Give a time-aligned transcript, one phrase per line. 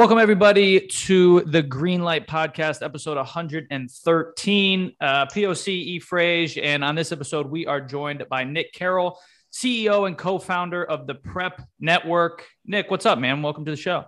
[0.00, 4.92] Welcome, everybody, to the Greenlight Podcast, episode 113.
[4.98, 6.00] Uh, POC E.
[6.00, 6.58] Frage.
[6.62, 9.20] And on this episode, we are joined by Nick Carroll,
[9.52, 12.46] CEO and co founder of the Prep Network.
[12.64, 13.42] Nick, what's up, man?
[13.42, 14.06] Welcome to the show.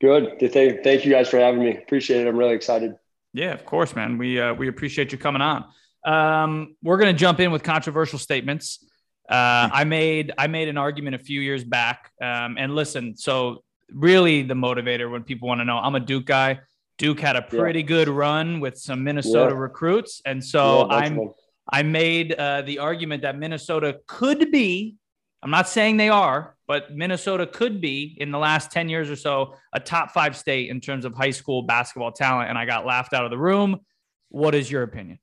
[0.00, 0.50] Good.
[0.50, 1.76] Thank, thank you guys for having me.
[1.76, 2.28] Appreciate it.
[2.30, 2.94] I'm really excited.
[3.34, 4.16] Yeah, of course, man.
[4.16, 5.66] We, uh, we appreciate you coming on.
[6.06, 8.82] Um, we're going to jump in with controversial statements.
[9.28, 13.14] Uh, I made I made an argument a few years back, um, and listen.
[13.18, 13.62] So
[13.94, 16.60] really, the motivator when people want to know, I'm a Duke guy.
[16.98, 19.60] Duke had a pretty good run with some Minnesota Yeah.
[19.60, 21.20] recruits, and so Yeah, I'm.
[21.70, 24.96] I made uh, the argument that Minnesota could be.
[25.42, 29.16] I'm not saying they are, but Minnesota could be in the last 10 years or
[29.16, 32.48] so a top five state in terms of high school basketball talent.
[32.50, 33.78] And I got laughed out of the room.
[34.28, 35.18] What is your opinion?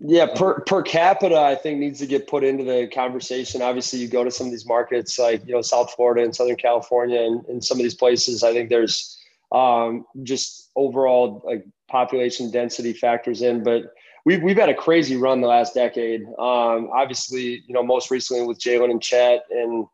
[0.00, 3.62] Yeah, per, per capita, I think needs to get put into the conversation.
[3.62, 6.56] Obviously, you go to some of these markets like you know South Florida and Southern
[6.56, 8.44] California, and, and some of these places.
[8.44, 9.18] I think there's
[9.50, 13.92] um, just overall like population density factors in, but
[14.24, 16.22] we've we've had a crazy run the last decade.
[16.38, 19.84] Um, obviously, you know most recently with Jalen and Chet, and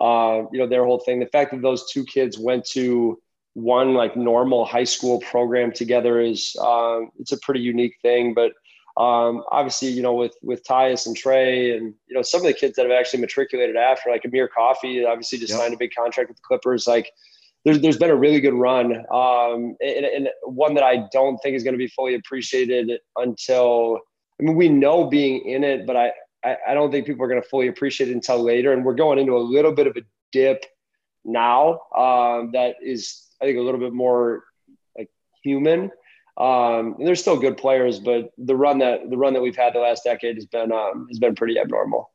[0.00, 1.20] uh, you know their whole thing.
[1.20, 3.20] The fact that those two kids went to
[3.52, 8.52] one like normal high school program together is um, it's a pretty unique thing, but
[8.96, 12.52] um, obviously, you know, with with Tyus and Tre, and you know, some of the
[12.52, 15.60] kids that have actually matriculated after, like Amir Coffey, obviously just Yep.
[15.60, 16.86] signed a big contract with the Clippers.
[16.86, 17.12] Like,
[17.64, 21.56] there's there's been a really good run, um, and, and one that I don't think
[21.56, 23.98] is going to be fully appreciated until.
[24.38, 26.12] I mean, we know being in it, but I
[26.44, 28.94] I, I don't think people are going to fully appreciate it until later, and we're
[28.94, 30.02] going into a little bit of a
[30.32, 30.64] dip
[31.24, 34.44] now um, that is, I think, a little bit more
[34.96, 35.10] like
[35.42, 35.90] human.
[36.40, 39.74] Um, and there's still good players, but the run that the run that we've had
[39.74, 42.10] the last decade has been um, has been pretty abnormal.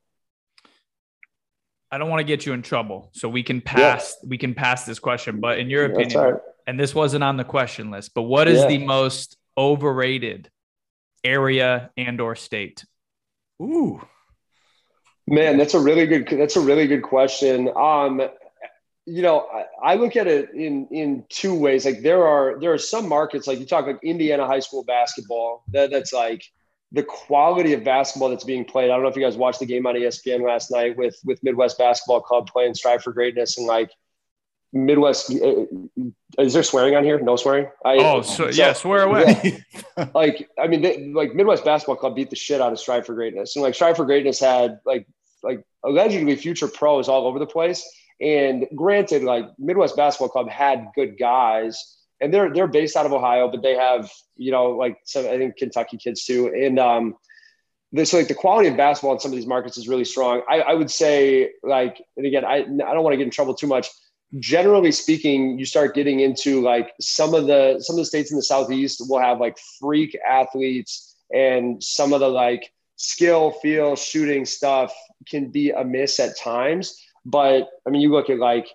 [1.92, 4.84] I don't want to get you in trouble, so we can pass we can pass
[4.86, 5.40] this question.
[5.40, 6.42] But in your That's opinion, all right.
[6.66, 8.68] and this wasn't on the question list, but what is Yeah.
[8.70, 10.50] the most overrated
[11.24, 12.84] area and or state?
[13.62, 14.02] Ooh.
[15.28, 17.70] Man, that's a really good that's a really good question.
[17.76, 18.22] Um,
[19.06, 21.86] you know, I, I look at it in in two ways.
[21.86, 25.64] Like there are there are some markets like you talk like Indiana high school basketball
[25.72, 26.44] that that's like
[26.92, 28.86] the quality of basketball that's being played.
[28.86, 31.44] I don't know if you guys watched the game on ESPN last night with with
[31.44, 33.92] Midwest Basketball Club playing Strive for Greatness and like
[34.74, 35.32] Midwest.
[35.32, 35.66] uh,
[36.40, 37.20] Is there swearing on here?
[37.20, 37.68] No swearing.
[37.86, 39.64] I, Oh, so, yeah, swear away.
[39.98, 40.08] yeah.
[40.16, 43.14] like I mean, they, like Midwest Basketball Club beat the shit out of Strive for
[43.14, 45.08] Greatness, and like Strive for Greatness had like
[45.44, 47.88] like allegedly future pros all over the place.
[48.22, 53.14] And granted, like Midwest Basketball Club had good guys, and they're they're based out of
[53.14, 57.16] Ohio, but they have you know like some I think Kentucky kids too, and um.
[57.92, 60.42] This like the quality of basketball in some of these markets is really strong.
[60.50, 63.54] I, I would say like, and again, I I don't want to get in trouble
[63.54, 63.88] too much
[64.40, 68.38] generally speaking, you start getting into like some of the some of the states in
[68.38, 74.46] the southeast will have like freak athletes, and some of the like skill, feel, shooting
[74.46, 74.94] stuff
[75.30, 77.00] can be amiss at times.
[77.26, 78.68] But I mean, you look at like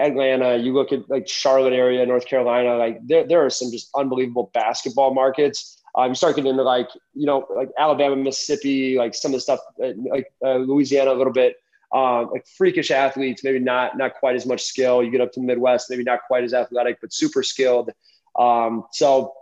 [0.00, 3.90] Atlanta, you look at like Charlotte area, North Carolina, like there there are some just
[3.94, 5.76] unbelievable basketball markets.
[5.94, 9.40] Um, you start getting into like you know like Alabama, Mississippi, like some of the
[9.40, 11.56] stuff uh, like uh, Louisiana a little bit
[11.92, 15.02] um, like freakish athletes, maybe not not quite as much skill.
[15.02, 17.90] You get up to the Midwest, maybe not quite as athletic, but super skilled.
[18.38, 19.34] Um, so,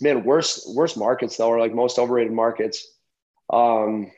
[0.00, 2.86] man, worst worst markets though are like most overrated markets.
[3.52, 4.12] Um,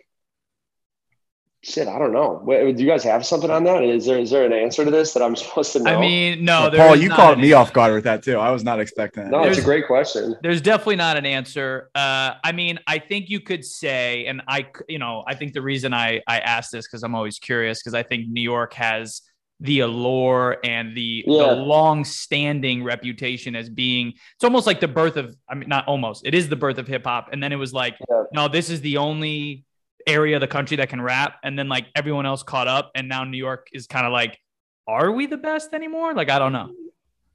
[1.65, 2.41] shit, I don't know.
[2.45, 3.83] Wait, do you guys have something on that?
[3.83, 5.97] Is there is there an answer to this that I'm supposed to know?
[5.97, 7.57] I mean, no, there Paul, you not caught me answer.
[7.57, 8.37] off guard with that too.
[8.39, 9.31] I was not expecting that.
[9.31, 10.37] no, it's a great question.
[10.43, 11.91] There's definitely not an answer.
[11.95, 15.63] Uh, I mean, I think you could say, and I, you know, I think the
[15.63, 19.23] reason I I asked this because I'm always curious because I think New York has
[19.61, 21.47] the allure and the Yeah.
[21.47, 24.09] the long-standing reputation as being.
[24.35, 25.35] It's almost like the birth of.
[25.49, 26.27] I mean, not almost.
[26.27, 28.25] It is the birth of hip hop, and then it was like, Yeah.
[28.33, 29.65] no, this is the only
[30.07, 33.09] area of the country that can rap, and then like everyone else caught up, and
[33.09, 34.39] now New York is kind of like,
[34.87, 36.15] are we the best anymore?
[36.15, 36.71] Like, I don't know.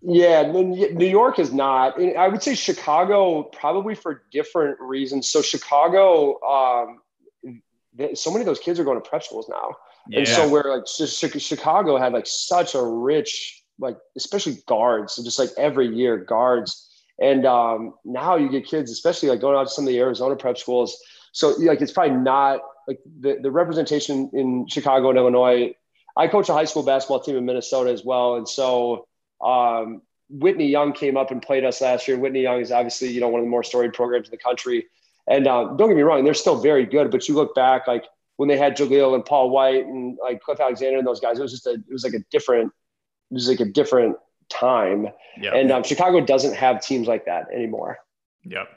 [0.02, 2.00] Yeah, New York is not.
[2.00, 5.30] And I would say Chicago probably for different reasons.
[5.30, 7.02] So Chicago, um,
[8.14, 9.76] so many of those kids are going to prep schools now.
[10.14, 15.38] And so where like Chicago had like such a rich, like especially guards, so just
[15.38, 16.86] like every year guards.
[17.22, 20.36] And um, now you get kids, especially like going out to some of the Arizona
[20.38, 20.98] prep schools.
[21.32, 25.74] So like it's probably not like the, the representation in Chicago and Illinois.
[26.18, 28.36] I coach a high school basketball team in Minnesota as well.
[28.36, 29.08] And so
[29.42, 32.18] um, Whitney Young came up and played us last year.
[32.18, 34.88] Whitney Young is obviously, you know, one of the more storied programs in the country.
[35.28, 37.12] And uh, don't get me wrong, they're still very good.
[37.12, 38.06] But you look back, like
[38.38, 41.42] when they had Jahlil and Paul White and like Cliff Alexander and those guys, it
[41.42, 42.72] was just a, it was like a different,
[43.30, 44.18] it was like a different
[44.50, 45.08] time.
[45.40, 45.54] Yep.
[45.54, 48.00] And um, Chicago doesn't have teams like that anymore.
[48.44, 48.68] Yep.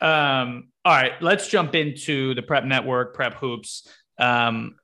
[0.00, 3.86] Um, all right, let's jump into the prep network, prep hoops.
[4.18, 4.76] Um,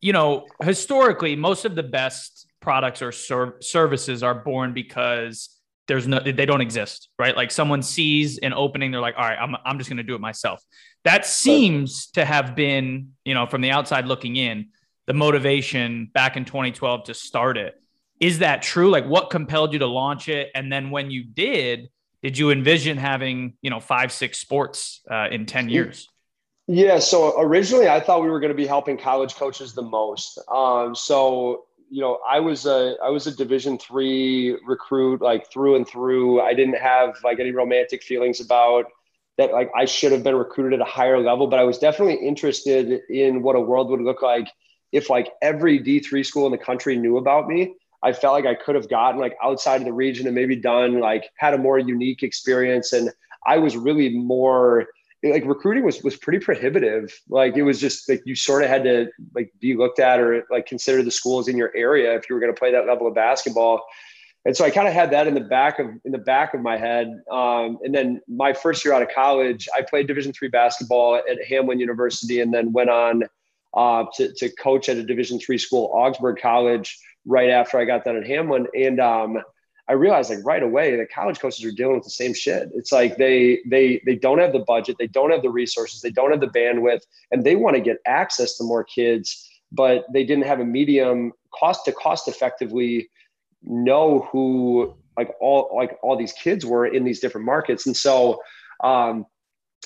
[0.00, 5.48] you know, historically, most of the best products or ser- services are born because
[5.88, 7.36] there's no they don't exist right?
[7.36, 10.14] Like someone sees an opening they're like all right i'm, I'm just going to do
[10.14, 10.62] it myself.
[11.02, 14.68] That seems to have been you know from the outside looking in
[15.08, 17.74] the motivation back in 2012 to start it.
[18.20, 18.90] Is that true?
[18.90, 20.50] Like what compelled you to launch it?
[20.54, 21.88] And then when you did
[22.22, 26.08] did you envision having you know five six sports uh, in 10 years
[26.66, 30.38] yeah so originally i thought we were going to be helping college coaches the most
[30.48, 35.76] um, so you know, I was a I was a Division three recruit, like through
[35.76, 36.40] and through.
[36.40, 38.86] I didn't have like any romantic feelings about
[39.38, 39.52] that.
[39.52, 43.00] Like I should have been recruited at a higher level, but I was definitely interested
[43.08, 44.48] in what a world would look like
[44.92, 47.74] if like every D three school in the country knew about me.
[48.02, 51.00] I felt like I could have gotten like outside of the region and maybe done
[51.00, 53.10] like had a more unique experience, and
[53.46, 54.86] I was really more
[55.22, 57.12] like recruiting was was pretty prohibitive.
[57.28, 60.44] Like it was just like you sort of had to like be looked at or
[60.50, 63.06] like consider the schools in your area if you were going to play that level
[63.06, 63.84] of basketball.
[64.44, 66.60] And so I kind of had that in the back of in the back of
[66.60, 67.08] my head.
[67.30, 71.38] Um, and then my first year out of college, I played Division three basketball at
[71.50, 73.24] Hamline University, and then went on
[73.74, 76.96] uh, to, to coach at a Division three school, Augsburg College,
[77.28, 78.66] right after I got done at Hamline.
[78.74, 79.38] And um,
[79.88, 82.70] I realized like right away that college coaches are dealing with the same shit.
[82.74, 86.10] It's like they they they don't have the budget, they don't have the resources, they
[86.10, 90.24] don't have the bandwidth, and they want to get access to more kids, but they
[90.24, 93.08] didn't have a medium cost to cost effectively
[93.62, 97.86] know who like all like all these kids were in these different markets.
[97.86, 98.40] And so
[98.84, 99.26] um,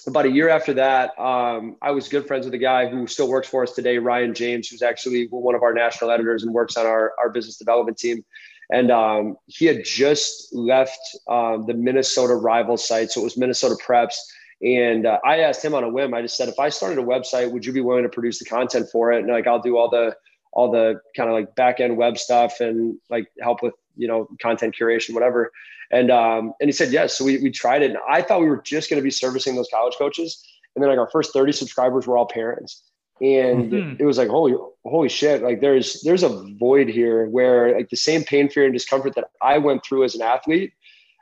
[0.07, 3.29] about a year after that, um, I was good friends with a guy who still
[3.29, 6.77] works for us today, Ryan James, who's actually one of our national editors and works
[6.77, 8.25] on our, our business development team.
[8.71, 13.11] And um, he had just left um, the Minnesota rival site.
[13.11, 14.15] So it was Minnesota Preps.
[14.63, 17.03] And uh, I asked him on a whim, I just said, if I started a
[17.05, 19.19] website, would you be willing to produce the content for it?
[19.19, 20.17] And like, I'll do all the,
[20.53, 24.29] all the kind of like back end web stuff and like help with, you know,
[24.41, 25.51] content curation, whatever.
[25.93, 27.17] And, um, and he said, yes.
[27.17, 27.91] So we, we tried it.
[27.91, 30.43] And I thought we were just going to be servicing those college coaches.
[30.75, 32.83] And then like our first 30 subscribers were all parents
[33.23, 33.97] and mm-hmm.
[34.03, 34.55] it was like holy
[34.85, 38.73] holy shit like there's there's a void here where like the same pain fear and
[38.73, 40.73] discomfort that i went through as an athlete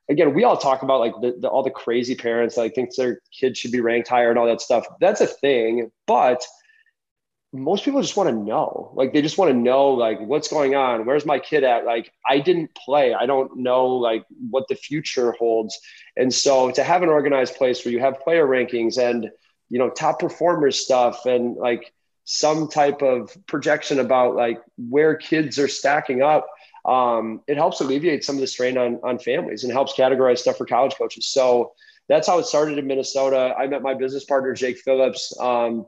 [0.08, 3.20] again we all talk about like the, the, all the crazy parents like think their
[3.38, 6.42] kids should be ranked higher and all that stuff that's a thing but
[7.52, 8.92] most people just want to know.
[8.94, 11.04] Like they just want to know like what's going on?
[11.04, 11.84] Where's my kid at?
[11.84, 13.12] Like i didn't play.
[13.12, 15.78] I don't know like what the future holds.
[16.16, 19.30] And so to have an organized place where you have player rankings and
[19.68, 21.92] you know top performers stuff and like
[22.24, 26.46] some type of projection about like where kids are stacking up
[26.84, 30.56] um, it helps alleviate some of the strain on, on families and helps categorize stuff
[30.56, 31.28] for college coaches.
[31.28, 31.72] So
[32.08, 33.54] that's how it started in minnesota.
[33.58, 35.38] I met my business partner jake phillips.
[35.38, 35.86] Um,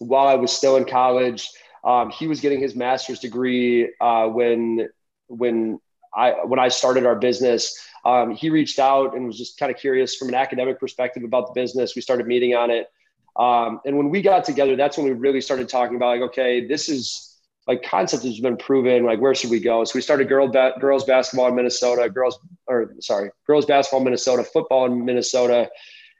[0.00, 1.48] while i was still in college
[1.82, 4.88] um, he was getting his master's degree uh, when
[5.28, 5.80] when
[6.14, 7.74] I when I started our business.
[8.04, 11.46] Um, he reached out and was just kind of curious from an academic perspective about
[11.48, 11.94] the business.
[11.94, 12.88] We started meeting on it.
[13.36, 16.66] Um, and when we got together, that's when we really started talking about like, okay,
[16.66, 19.04] this is like concept has been proven.
[19.04, 19.84] Like, where should we go?
[19.84, 24.04] So we started girl ba- girls basketball in Minnesota, girls or sorry, girls basketball in
[24.04, 25.70] Minnesota, football in Minnesota,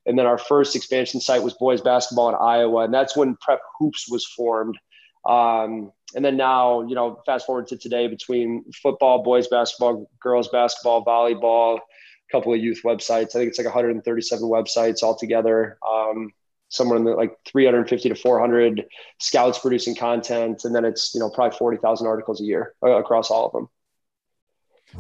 [0.07, 3.61] and then our first expansion site was boys basketball in Iowa, and that's when Prep
[3.79, 4.79] Hoops was formed.
[5.29, 10.49] Um, and then now, you know, fast forward to today between football, boys basketball, girls
[10.49, 13.31] basketball, volleyball, a couple of youth websites.
[13.37, 15.79] I think it's like 137 websites altogether.
[15.89, 16.33] Um,
[16.71, 18.87] somewhere in the like 350 to 400
[19.19, 23.31] scouts producing content and then it's you know probably 40,000 articles a year uh, across
[23.31, 23.69] all of them.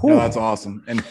[0.02, 0.84] No, that's awesome.
[0.86, 1.06] And it,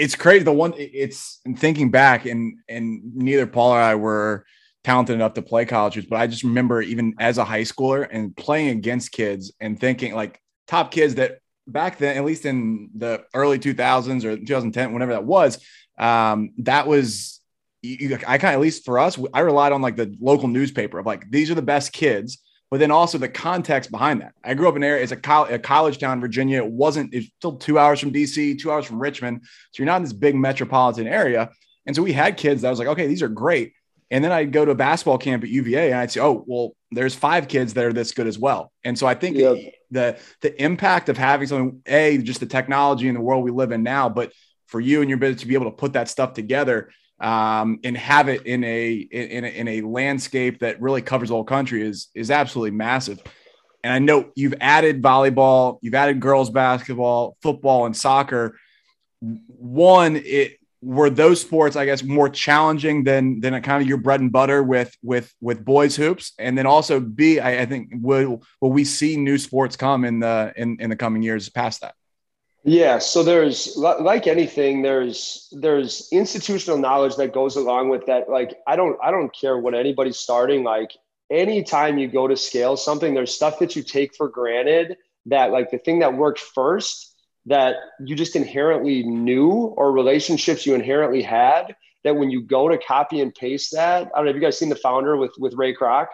[0.00, 0.44] it's crazy.
[0.44, 4.46] The one it's thinking back and and neither Paul or I were
[4.82, 8.34] talented enough to play colleges, but I just remember even as a high schooler and
[8.34, 13.24] playing against kids and thinking like top kids that back then, at least in the
[13.34, 15.62] early 2000s or 2010, whenever that was,
[15.98, 17.40] um, that was
[17.82, 20.98] you, I kind of, at least for us, I relied on like the local newspaper
[20.98, 22.38] of like, these are the best kids.
[22.70, 24.32] But then also the context behind that.
[24.44, 26.58] I grew up in an area, it's a, co- a college town, Virginia.
[26.58, 29.42] It wasn't, it's still two hours from DC, two hours from Richmond.
[29.42, 31.50] So you're not in this big metropolitan area.
[31.86, 33.72] And so we had kids that I was like, okay, these are great.
[34.12, 36.74] And then I'd go to a basketball camp at UVA and I'd say, oh, well,
[36.90, 38.72] there's five kids that are this good as well.
[38.84, 39.56] And so I think yep.
[39.90, 43.70] the the impact of having something, a just the technology in the world we live
[43.70, 44.32] in now, but
[44.66, 47.96] for you and your business to be able to put that stuff together um, and
[47.96, 51.82] have it in a, in a in a landscape that really covers the whole country
[51.82, 53.20] is is absolutely massive.
[53.84, 58.58] And I know you've added volleyball, you've added girls basketball, football, and soccer.
[59.20, 64.20] One, it were those sports i guess more challenging than than kind of your bread
[64.20, 68.42] and butter with with with boys hoops and then also b i, I think will
[68.60, 71.94] will we see new sports come in the in in the coming years past that
[72.64, 78.54] yeah so there's like anything there's there's institutional knowledge that goes along with that like
[78.66, 80.90] i don't i don't care what anybody's starting like
[81.30, 85.70] anytime you go to scale something there's stuff that you take for granted that like
[85.70, 87.14] the thing that worked first
[87.46, 91.74] that you just inherently knew or relationships you inherently had
[92.04, 94.58] that when you go to copy and paste that, I don't know, have you guys
[94.58, 96.06] seen the founder with with Ray Kroc?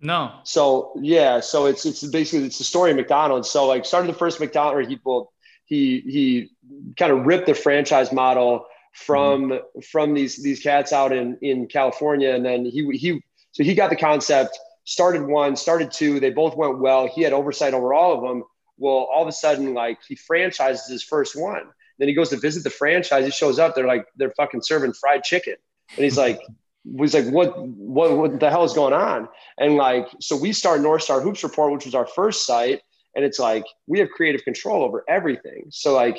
[0.00, 0.32] No.
[0.44, 3.50] So yeah, so it's it's basically it's the story of McDonald's.
[3.50, 5.32] So like started the first McDonald's, or he well,
[5.64, 6.50] he he
[6.96, 9.80] kind of ripped the franchise model from mm-hmm.
[9.80, 13.90] from these these cats out in in California, and then he he so he got
[13.90, 17.06] the concept, started one, started two, they both went well.
[17.06, 18.42] He had oversight over all of them,
[18.78, 21.62] well, all of a sudden, like he franchises his first one.
[21.98, 23.24] Then he goes to visit the franchise.
[23.24, 23.74] He shows up.
[23.74, 25.54] They're like, they're fucking serving fried chicken.
[25.96, 26.40] And he's like,
[26.84, 29.28] was like, what, what, what the hell is going on?
[29.58, 32.82] And like, so we start North Star Hoops Report, which was our first site.
[33.14, 35.66] And it's like, we have creative control over everything.
[35.70, 36.18] So like,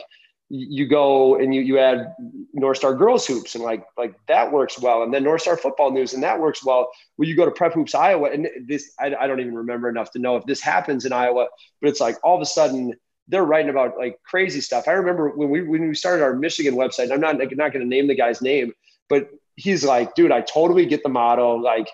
[0.50, 2.14] you go and you you add
[2.54, 5.92] North Star girls hoops and like like that works well, and then North Star football
[5.92, 6.92] news and that works well.
[7.16, 10.12] When you go to Prep Hoops Iowa, and this I, I don't even remember enough
[10.12, 11.48] to know if this happens in Iowa,
[11.82, 12.94] but it's like all of a sudden
[13.28, 14.88] they're writing about like crazy stuff.
[14.88, 17.12] I remember when we when we started our Michigan website.
[17.12, 18.74] I'm not not going to name the guy's name,
[19.10, 21.56] but he's like, dude, I totally get the motto.
[21.56, 21.88] Like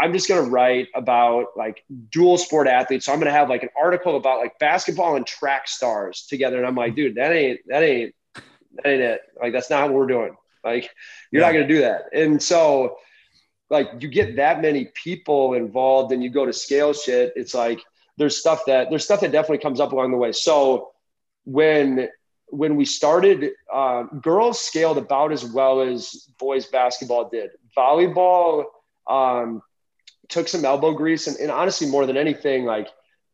[0.00, 3.06] I'm just going to write about like dual sport athletes.
[3.06, 6.58] So I'm going to have like an article about like basketball and track stars together.
[6.58, 9.20] And I'm like, dude, that ain't, that ain't, that ain't it.
[9.40, 10.36] Like, that's not what we're doing.
[10.64, 10.90] Like,
[11.30, 11.48] you're yeah.
[11.48, 12.02] not going to do that.
[12.12, 12.98] And so,
[13.70, 17.32] like, you get that many people involved and you go to scale shit.
[17.36, 17.80] It's like,
[18.18, 20.32] there's stuff that, there's stuff that definitely comes up along the way.
[20.32, 20.90] So,
[21.44, 22.08] when,
[22.48, 27.50] when we started, uh, girls scaled about as well as boys basketball did.
[27.76, 28.64] Volleyball,
[29.06, 29.62] um,
[30.30, 32.88] took some elbow grease and, and honestly more than anything like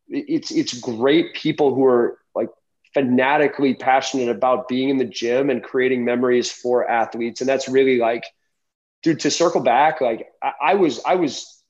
[0.09, 2.49] it's it's great people who are like
[2.93, 7.41] fanatically passionate about being in the gym and creating memories for athletes.
[7.41, 8.23] And that's really like
[9.03, 11.63] dude to circle back like i, I was i was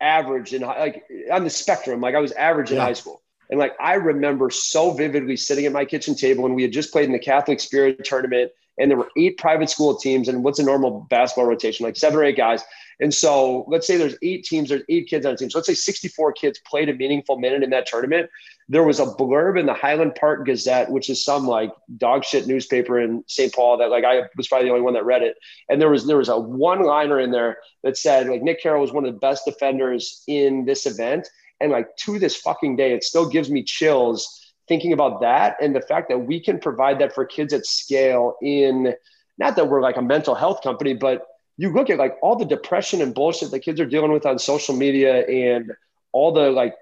[0.00, 2.00] average in like on the spectrum.
[2.00, 3.22] Like i was average in high school.
[3.50, 6.92] And like i remember so vividly sitting at my kitchen table and we had just
[6.92, 10.58] played in the catholic spirit tournament and there were eight private school teams and what's
[10.58, 11.84] a normal basketball rotation?
[11.84, 12.62] Like seven or eight guys
[13.00, 15.50] and so let's say there's eight teams, there's eight kids on a team.
[15.50, 18.28] So let's say 64 kids played a meaningful minute in that tournament.
[18.68, 22.46] There was a blurb in the Highland Park Gazette, which is some like dog shit
[22.46, 23.54] newspaper in St.
[23.54, 25.36] Paul that like I was probably the only one that read it.
[25.68, 28.82] And there was there was a one liner in there that said like Nick Carroll
[28.82, 31.28] was one of the best defenders in this event.
[31.60, 35.74] And like to this fucking day, it still gives me chills thinking about that and
[35.74, 38.94] the fact that we can provide that for kids at scale in
[39.38, 41.24] not that we're like a mental health company, but
[41.58, 44.38] you look at like all the depression and bullshit that kids are dealing with on
[44.38, 45.72] social media and
[46.12, 46.74] all the like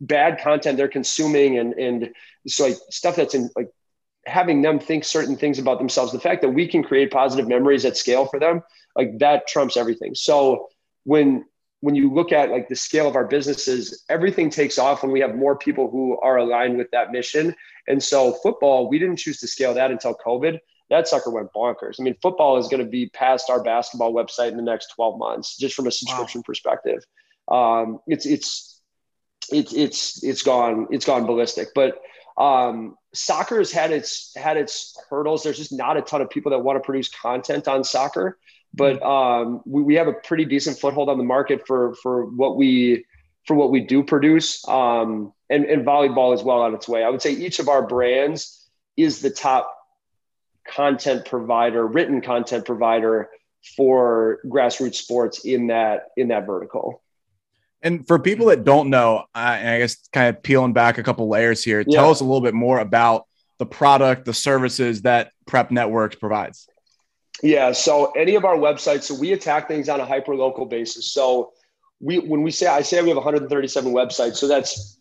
[0.00, 2.12] bad content they're consuming and and
[2.46, 3.70] so like stuff that's in like
[4.26, 7.84] having them think certain things about themselves the fact that we can create positive memories
[7.84, 8.62] at scale for them
[8.96, 10.14] like that trumps everything.
[10.14, 10.68] So
[11.04, 11.44] when
[11.80, 15.20] when you look at like the scale of our businesses everything takes off when we
[15.20, 17.54] have more people who are aligned with that mission.
[17.86, 20.58] And so football we didn't choose to scale that until covid
[20.90, 21.96] that sucker went bonkers.
[21.98, 25.18] I mean, football is going to be past our basketball website in the next 12
[25.18, 26.44] months, just from a subscription wow.
[26.46, 27.04] perspective.
[27.48, 28.80] Um, it's, it's,
[29.50, 32.00] it's, it's, it's gone, it's gone ballistic, but,
[32.38, 35.42] um, soccer has had its, had its hurdles.
[35.42, 38.38] There's just not a ton of people that want to produce content on soccer,
[38.74, 39.06] but, mm-hmm.
[39.06, 43.06] um, we, we have a pretty decent foothold on the market for, for what we,
[43.46, 44.66] for what we do produce.
[44.68, 47.02] Um, and, and volleyball is well on its way.
[47.04, 49.75] I would say each of our brands is the top
[50.68, 53.30] content provider, written content provider
[53.76, 57.02] for grassroots sports in that in that vertical.
[57.82, 61.62] And for people that don't know, I guess kind of peeling back a couple layers
[61.62, 62.00] here, yeah.
[62.00, 63.26] tell us a little bit more about
[63.58, 66.68] the product, the services that Prep Networks provides.
[67.42, 71.12] Yeah, so any of our websites, so we attack things on a hyper local basis.
[71.12, 71.52] So
[72.00, 74.98] we when we say I say we have 137 websites, so that's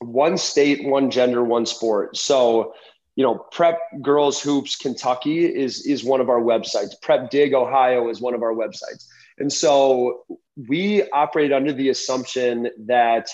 [0.00, 2.16] one state, one gender, one sport.
[2.16, 2.74] So
[3.18, 6.90] you know, Prep Girls Hoops Kentucky is is one of our websites.
[7.02, 9.08] Prep Dig Ohio is one of our websites.
[9.38, 10.22] And so
[10.68, 13.28] we operate under the assumption that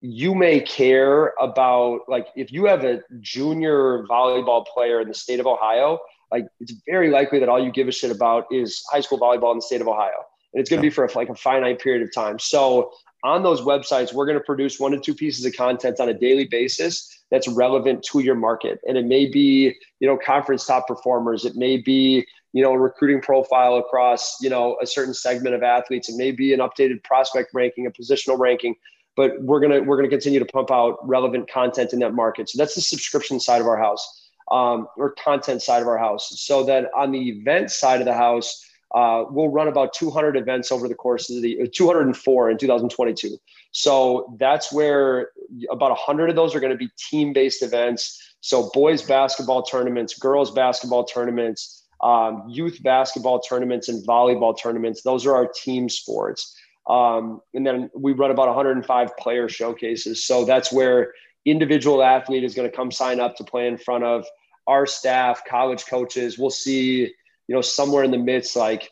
[0.00, 5.38] you may care about like if you have a junior volleyball player in the state
[5.38, 5.98] of Ohio,
[6.32, 9.52] like it's very likely that all you give a shit about is high school volleyball
[9.52, 10.24] in the state of Ohio.
[10.54, 12.38] And it's going to be for a, like a finite period of time.
[12.38, 12.90] So
[13.24, 16.14] on those websites, we're going to produce one to two pieces of content on a
[16.14, 18.78] daily basis that's relevant to your market.
[18.86, 21.44] And it may be, you know, conference top performers.
[21.44, 25.62] It may be, you know, a recruiting profile across, you know, a certain segment of
[25.62, 26.08] athletes.
[26.08, 28.76] It may be an updated prospect ranking, a positional ranking
[29.16, 32.48] but we're gonna we're gonna continue to pump out relevant content in that market.
[32.48, 36.40] So that's the subscription side of our house, um, or content side of our house.
[36.40, 40.70] So that on the event side of the house, uh, we'll run about 200 events
[40.70, 43.36] over the course of the uh, 204 in 2022.
[43.72, 45.30] So that's where
[45.70, 48.36] about 100 of those are going to be team-based events.
[48.40, 55.02] So boys basketball tournaments, girls basketball tournaments, um, youth basketball tournaments, and volleyball tournaments.
[55.02, 56.56] Those are our team sports.
[56.88, 60.24] Um, and then we run about 105 player showcases.
[60.24, 64.04] So that's where individual athlete is going to come sign up to play in front
[64.04, 64.24] of
[64.66, 66.38] our staff, college coaches.
[66.38, 67.12] We'll see,
[67.48, 68.90] you know, somewhere in the midst, like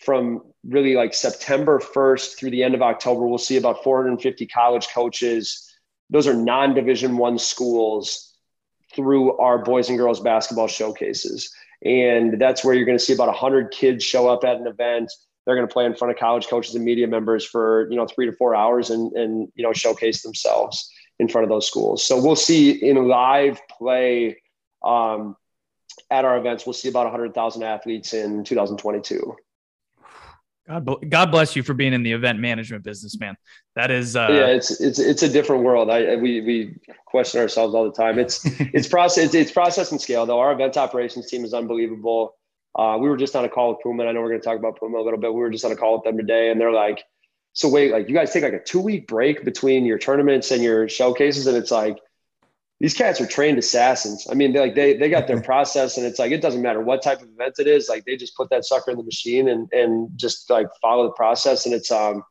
[0.00, 4.88] from really like September 1st through the end of October, we'll see about 450 college
[4.94, 5.74] coaches.
[6.10, 8.34] Those are non-division one schools
[8.94, 11.52] through our boys and girls basketball showcases.
[11.84, 15.10] And that's where you're going to see about 100 kids show up at an event
[15.46, 18.06] they're going to play in front of college coaches and media members for you know
[18.06, 22.04] three to four hours and and you know showcase themselves in front of those schools.
[22.04, 24.38] So we'll see in live play
[24.84, 25.36] um,
[26.10, 26.66] at our events.
[26.66, 29.36] We'll see about 100,000 athletes in 2022.
[30.68, 33.36] God, God bless you for being in the event management business, man.
[33.76, 35.90] That is, uh, yeah, it's it's it's a different world.
[35.90, 36.76] I we we
[37.06, 38.18] question ourselves all the time.
[38.18, 40.40] It's it's process it's, it's process and scale though.
[40.40, 42.34] Our event operations team is unbelievable.
[42.74, 44.02] Uh, we were just on a call with Puma.
[44.02, 45.32] And I know we're going to talk about Puma a little bit.
[45.32, 47.04] We were just on a call with them today, and they're like,
[47.52, 50.62] "So wait, like you guys take like a two week break between your tournaments and
[50.64, 51.98] your showcases?" And it's like
[52.80, 54.26] these cats are trained assassins.
[54.30, 56.80] I mean, they like they they got their process, and it's like it doesn't matter
[56.80, 57.88] what type of event it is.
[57.88, 61.12] Like they just put that sucker in the machine and and just like follow the
[61.12, 62.22] process, and it's um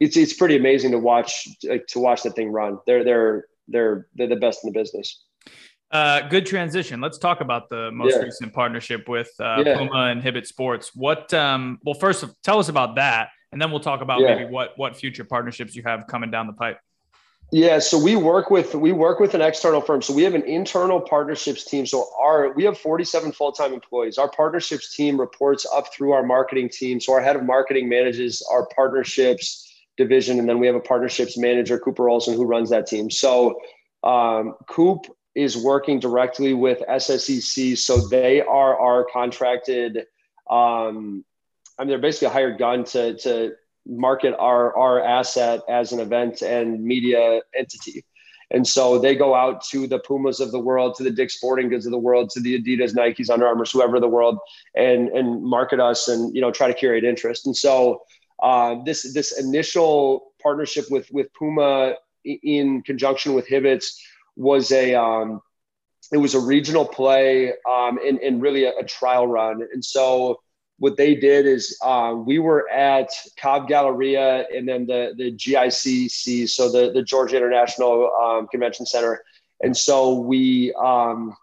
[0.00, 2.78] it's it's pretty amazing to watch like, to watch the thing run.
[2.86, 5.24] They're they're they're they're the best in the business.
[5.90, 7.00] Uh, good transition.
[7.00, 8.22] Let's talk about the most yeah.
[8.22, 9.78] recent partnership with uh, yeah.
[9.78, 10.94] Puma and Hibbett Sports.
[10.94, 11.32] What?
[11.32, 14.34] Um, well, first, tell us about that, and then we'll talk about yeah.
[14.34, 16.78] maybe what what future partnerships you have coming down the pipe.
[17.50, 20.02] Yeah, so we work with we work with an external firm.
[20.02, 21.86] So we have an internal partnerships team.
[21.86, 24.18] So our we have 47 full-time employees.
[24.18, 27.00] Our partnerships team reports up through our marketing team.
[27.00, 29.64] So our head of marketing manages our partnerships
[29.96, 33.10] division, and then we have a partnerships manager, Cooper Olson, who runs that team.
[33.10, 33.58] So
[34.04, 37.78] um, Coop is working directly with SSEC.
[37.78, 40.06] So they are our contracted,
[40.50, 41.24] um,
[41.78, 43.52] I mean, they're basically a hired gun to, to
[43.88, 48.04] market our, our asset as an event and media entity.
[48.50, 51.68] And so they go out to the Pumas of the world, to the Dick's Sporting
[51.68, 54.38] Goods of the world, to the Adidas, Nikes, Under Armour, whoever the world,
[54.74, 57.46] and and market us and you know try to curate interest.
[57.46, 58.02] And so
[58.42, 64.02] uh, this this initial partnership with with Puma in conjunction with Hibbett's
[64.36, 65.42] was a um,
[66.12, 69.60] it was a regional play um, and, and really a, a, trial run.
[69.72, 70.40] And so
[70.78, 76.48] what they did is um, we were at Cobb Galleria and then the the GICC,
[76.48, 79.22] so the the Georgia International um, Convention Center.
[79.60, 81.36] And so we um,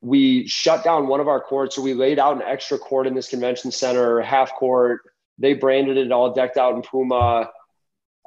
[0.00, 1.74] we shut down one of our courts.
[1.74, 5.00] So we laid out an extra court in this convention center, half court.
[5.38, 7.50] They branded it all decked out in Puma.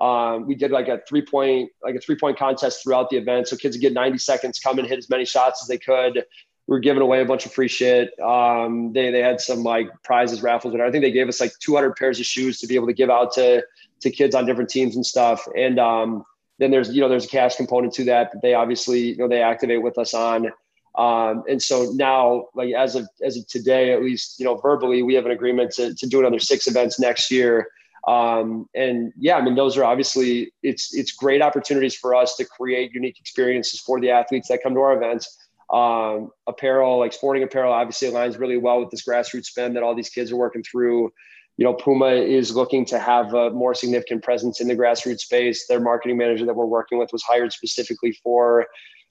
[0.02, 3.48] Um, we did like a three point like a three point contest throughout the event,
[3.48, 6.26] so kids would get 90 seconds, come and hit as many shots as they could.
[6.70, 8.12] We were giving away a bunch of free shit.
[8.20, 11.52] Um, they they had some like prizes, raffles, and I think they gave us like
[11.62, 13.64] 200 pairs of shoes to be able to give out to
[14.02, 15.48] to kids on different teams and stuff.
[15.58, 16.24] And um,
[16.60, 19.28] then there's you know there's a cash component to that that they obviously you know
[19.28, 20.52] they activate with us on.
[20.94, 25.02] Um, and so now, like as of as of today, at least you know verbally,
[25.02, 27.68] we have an agreement to to do another six events next year.
[28.08, 32.46] Um, and yeah, I mean, those are obviously it's it's great opportunities for us to
[32.46, 35.36] create unique experiences for the athletes that come to our events.
[35.72, 39.96] Um, apparel, like sporting apparel, obviously aligns really well with this grassroots spend that all
[39.96, 41.12] these kids are working through.
[41.58, 45.68] You know, Puma is looking to have a more significant presence in the grassroots space.
[45.68, 48.66] Their marketing manager that we're working with was hired specifically for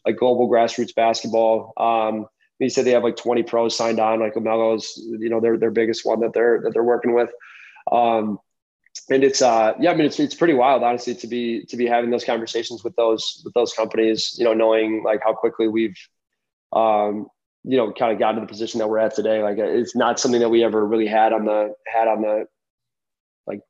[0.06, 1.74] like global grassroots basketball.
[1.76, 2.26] Um,
[2.58, 5.70] he said they have like 20 pros signed on, like LaMelo's, you know, their their
[5.70, 7.30] biggest one that they're that they're working with.
[7.92, 8.38] Um,
[9.10, 11.86] and it's uh yeah i mean it's, it's pretty wild honestly to be to be
[11.86, 15.96] having those conversations with those with those companies you know knowing like how quickly we've
[16.72, 17.26] um
[17.64, 19.42] you know kind of got to the position that we're at today.
[19.42, 22.46] Like it's not something that we ever really had on the had on the
[23.46, 23.60] like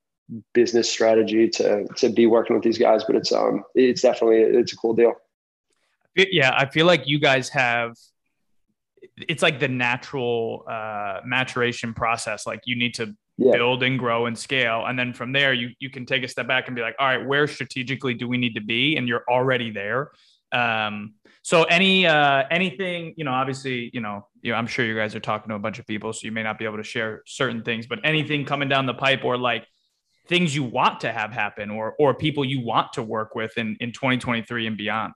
[0.54, 4.72] business strategy to to be working with these guys but it's um it's definitely it's
[4.72, 5.14] a cool deal.
[6.16, 7.94] Yeah i feel like you guys have
[9.16, 12.46] it's like the natural uh maturation process.
[12.46, 13.52] Like you need to yeah.
[13.52, 14.84] build and grow and scale.
[14.86, 17.06] And then from there you you can take a step back and be like all
[17.06, 18.96] right where strategically do we need to be?
[18.96, 20.10] And you're already there
[20.52, 24.96] um so any uh anything you know obviously you know you know i'm sure you
[24.96, 26.82] guys are talking to a bunch of people so you may not be able to
[26.82, 29.66] share certain things but anything coming down the pipe or like
[30.28, 33.76] things you want to have happen or or people you want to work with in
[33.80, 35.14] in 2023 and beyond?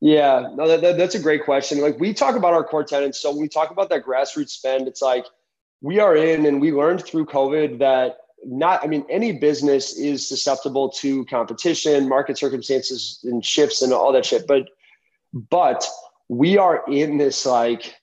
[0.00, 1.80] Yeah no that, that, that's a great question.
[1.80, 4.88] Like we talk about our core tenants so when we talk about that grassroots spend
[4.88, 5.24] it's like
[5.80, 10.28] we are in and we learned through COVID that not, I mean, any business is
[10.28, 14.46] susceptible to competition, market circumstances and shifts and all that shit.
[14.46, 14.68] But,
[15.32, 15.86] but
[16.28, 17.94] we are in this like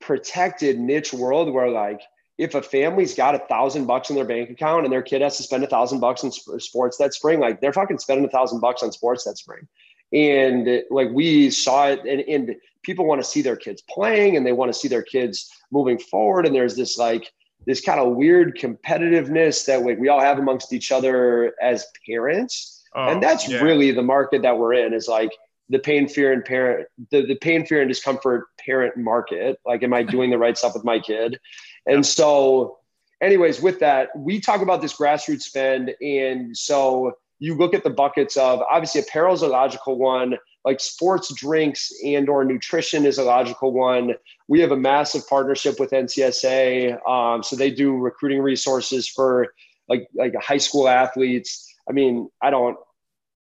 [0.00, 2.00] protected niche world where like,
[2.36, 5.36] if a family's got a thousand bucks in their bank account and their kid has
[5.36, 8.60] to spend a thousand bucks in sports that spring, like they're fucking spending a thousand
[8.60, 9.68] bucks on sports that spring.
[10.12, 14.44] And like we saw it and, and people want to see their kids playing and
[14.44, 16.44] they want to see their kids moving forward.
[16.46, 17.32] And there's this like
[17.66, 22.82] this kind of weird competitiveness that we, we all have amongst each other as parents.
[22.94, 23.60] Oh, and that's yeah.
[23.60, 25.30] really the market that we're in is like
[25.68, 29.58] the pain, fear, and parent, the, the pain, fear, and discomfort parent market.
[29.64, 31.38] Like, am I doing the right stuff with my kid?
[31.86, 32.78] And so,
[33.20, 35.94] anyways, with that, we talk about this grassroots spend.
[36.00, 40.80] And so you look at the buckets of obviously apparel is a logical one like
[40.80, 44.14] sports drinks and or nutrition is a logical one.
[44.48, 49.54] We have a massive partnership with ncsA um, so they do recruiting resources for
[49.88, 51.70] like like high school athletes.
[51.88, 52.76] I mean i don't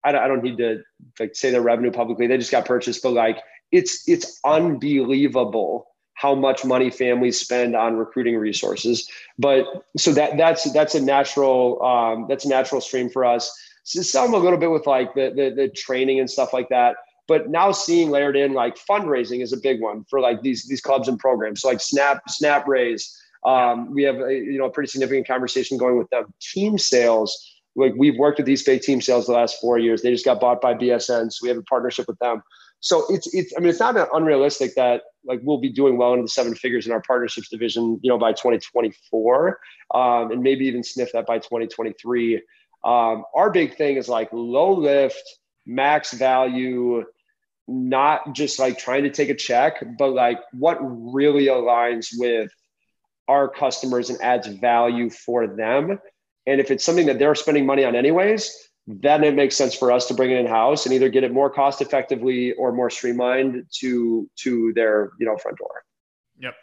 [0.04, 0.84] i don't, I don't need to
[1.20, 2.28] like say their revenue publicly.
[2.28, 3.40] They just got purchased but like
[3.72, 9.10] it's it's unbelievable how much money families spend on recruiting resources.
[9.40, 9.66] But
[9.98, 13.52] so that that's that's a natural um, that's a natural stream for us.
[13.84, 16.96] So some a little bit with like the, the the training and stuff like that
[17.28, 20.82] but now seeing layered in like fundraising is a big one for like these these
[20.82, 21.62] clubs and programs.
[21.62, 25.78] So like Snap Snap Raise, um, we have a, you know a pretty significant conversation
[25.78, 26.34] going with them.
[26.42, 30.02] Team sales, like we've worked with East Bay Team Sales the last four years.
[30.02, 32.44] They just got bought by BSN, so we have a partnership with them.
[32.82, 36.24] So it's it's I mean it's not unrealistic that like we'll be doing well into
[36.24, 39.60] the seven figures in our partnerships division, you know, by 2024,
[39.96, 42.42] um, and maybe even sniff that by 2023.
[42.84, 45.24] Um, our big thing is like low lift
[45.66, 47.06] max value,
[47.68, 52.52] not just like trying to take a check, but like what really aligns with
[53.28, 56.00] our customers and adds value for them.
[56.46, 58.52] And if it's something that they're spending money on anyways,
[58.86, 61.32] then it makes sense for us to bring it in house and either get it
[61.32, 65.84] more cost effectively or more streamlined to to their you know front door.
[66.40, 66.56] Yep.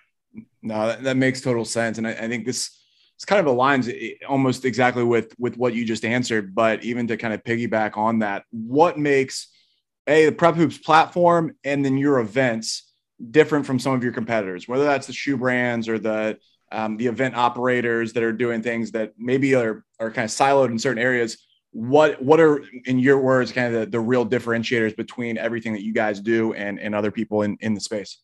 [0.62, 2.78] No, that, that makes total sense, and I, I think this
[3.16, 6.54] it's kind of aligns eh, almost exactly with with what you just answered.
[6.54, 9.48] But even to kind of piggyback on that, what makes
[10.06, 12.90] a the Prep Hoops platform and then your events
[13.30, 16.38] different from some of your competitors, whether that's the shoe brands or the
[16.72, 20.70] um, the event operators that are doing things that maybe are are kind of siloed
[20.70, 21.38] in certain areas.
[21.72, 25.84] What what are in your words kind of the, the real differentiators between everything that
[25.84, 28.18] you guys do and and other people in in the space?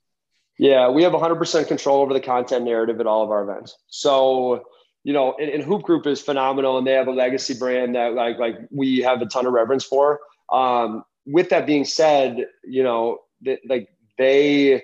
[0.59, 3.77] Yeah, we have 100% control over the content narrative at all of our events.
[3.89, 4.65] So
[5.05, 8.15] you know, and, and, Hoop Group is phenomenal, and they have a legacy brand that
[8.15, 10.19] like like we have a ton of reverence for.
[10.53, 14.83] Um, with that being said, you know, th- like they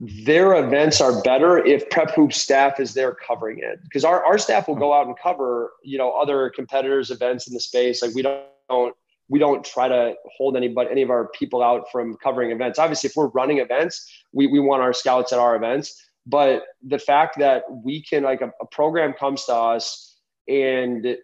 [0.00, 4.36] their events are better if Prep Hoop staff is there covering it because our, our
[4.36, 8.02] staff will go out and cover you know other competitors events in the space.
[8.02, 8.96] Like we don't,
[9.28, 12.78] we don't try to hold anybody any of our people out from covering events.
[12.78, 16.98] Obviously, if we're running events, we, we want our scouts at our events but the
[16.98, 20.16] fact that we can like a, a program comes to us
[20.48, 21.16] and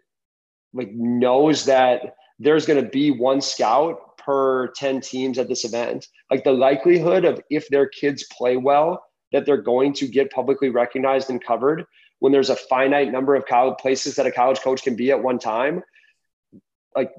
[0.73, 6.07] like knows that there's going to be one scout per 10 teams at this event.
[6.31, 10.70] Like the likelihood of if their kids play well that they're going to get publicly
[10.70, 11.85] recognized and covered
[12.20, 15.22] when there's a finite number of college places that a college coach can be at
[15.22, 15.83] one time
[16.94, 17.12] like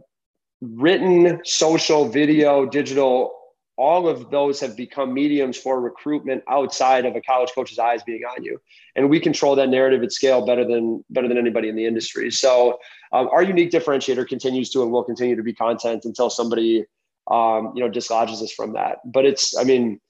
[0.61, 3.38] written social video digital
[3.79, 8.23] all of those have become mediums for recruitment outside of a college coach's eyes being
[8.25, 8.59] on you.
[8.97, 12.29] And we control that narrative at scale better than better than anybody in the industry.
[12.29, 12.79] So
[13.13, 16.85] um, our unique differentiator continues to and will continue to be content until somebody
[17.31, 18.97] um, you know dislodges us from that.
[19.05, 20.01] But it's i mean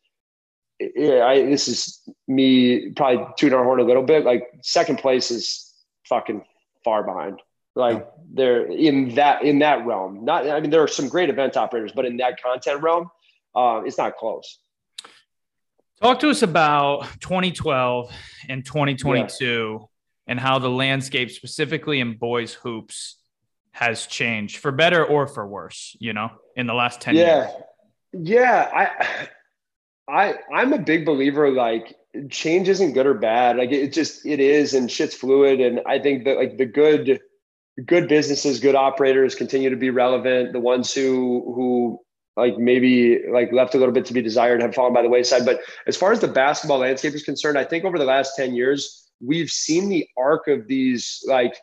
[0.79, 4.23] yeah, I, this is me probably tooting our horn a little bit.
[4.23, 5.71] Like second place is
[6.07, 6.43] fucking
[6.83, 7.39] far behind.
[7.75, 10.25] Like they're in that in that realm.
[10.25, 13.11] Not I mean there are some great event operators, but in that content realm,
[13.55, 14.59] uh, it's not close.
[16.01, 18.11] Talk to us about 2012
[18.47, 19.85] and 2022 yeah.
[20.27, 23.17] and how the landscape, specifically in boys hoops,
[23.71, 25.97] has changed for better or for worse.
[25.99, 27.37] You know, in the last 10 yeah.
[27.37, 27.51] years.
[28.11, 29.27] Yeah, I,
[30.09, 31.51] I, I'm a big believer.
[31.51, 31.95] Like
[32.29, 33.57] change isn't good or bad.
[33.57, 35.59] Like it just it is, and shit's fluid.
[35.59, 37.19] And I think that like the good
[37.85, 40.53] good businesses, good operators continue to be relevant.
[40.53, 41.99] The ones who who
[42.39, 45.45] like maybe like left a little bit to be desired have fallen by the wayside.
[45.45, 48.55] But as far as the basketball landscape is concerned, I think over the last 10
[48.55, 51.55] years, we've seen the arc of these like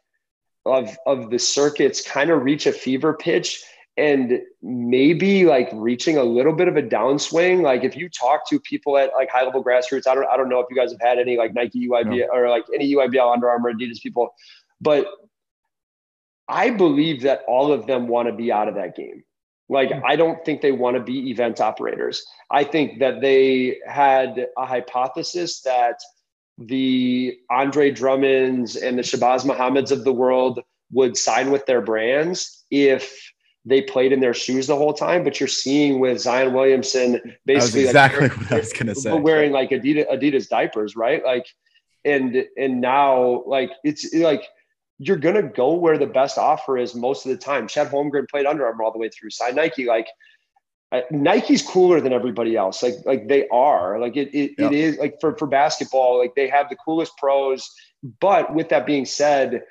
[0.66, 3.64] of of the circuits kind of reach a fever pitch
[3.96, 7.62] and maybe like reaching a little bit of a downswing.
[7.62, 10.48] Like if you talk to people at like high level grassroots, I don't I don't
[10.48, 12.26] know if you guys have had any like Nike EYB no.
[12.32, 14.34] or like any EYBL Under Armour Adidas people,
[14.80, 15.06] but
[16.48, 19.24] I believe that all of them want to be out of that game.
[19.68, 20.00] Like, hmm.
[20.04, 22.24] I don't think they want to be event operators.
[22.50, 26.00] I think that they had a hypothesis that
[26.58, 30.60] the Andre Drummonds and the Shabazz Muhammads of the world
[30.92, 33.32] would sign with their brands if
[33.64, 35.24] they played in their shoes the whole time.
[35.24, 39.12] But you're seeing with Zion Williamson basically exactly like, what I was gonna say.
[39.12, 41.22] Wearing like Adidas, Adidas diapers, right?
[41.24, 41.46] Like,
[42.04, 44.44] and and now like it's like
[44.98, 47.68] you're gonna go where the best offer is most of the time.
[47.68, 49.30] Chet Holmgren played Under Armour all the way through.
[49.30, 50.08] Signed Nike, like
[50.92, 52.82] uh, Nike's cooler than everybody else.
[52.82, 53.98] Like like they are.
[53.98, 56.18] Like it it, it is like for for basketball.
[56.18, 57.70] Like they have the coolest pros.
[58.20, 59.62] But with that being said,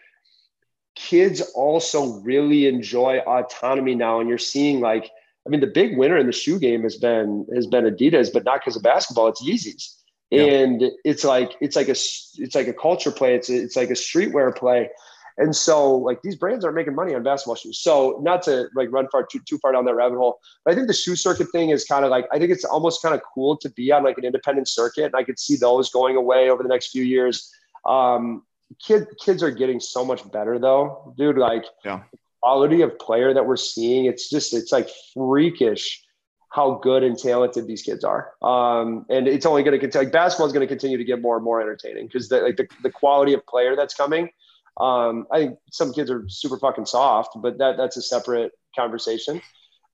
[0.95, 5.09] kids also really enjoy autonomy now, and you're seeing like
[5.47, 8.43] I mean the big winner in the shoe game has been has been Adidas, but
[8.43, 9.27] not because of basketball.
[9.27, 9.95] It's Yeezys.
[10.31, 13.35] And it's like it's like a it's like a culture play.
[13.35, 14.89] It's a, it's like a streetwear play
[15.37, 17.79] and so like these brands aren't making money on basketball shoes.
[17.79, 20.75] So not to like run far too, too far down that rabbit hole, but I
[20.75, 23.21] think the shoe circuit thing is kind of like, I think it's almost kind of
[23.33, 25.05] cool to be on like an independent circuit.
[25.05, 27.51] And I could see those going away over the next few years.
[27.85, 28.43] Um,
[28.81, 31.37] kid, kids are getting so much better though, dude.
[31.37, 32.03] Like yeah.
[32.41, 36.01] quality of player that we're seeing, it's just, it's like freakish
[36.49, 38.31] how good and talented these kids are.
[38.41, 41.21] Um, and it's only going to continue, like basketball is going to continue to get
[41.21, 44.29] more and more entertaining because the, like the, the quality of player that's coming
[44.77, 49.41] um, I think some kids are super fucking soft, but that that's a separate conversation.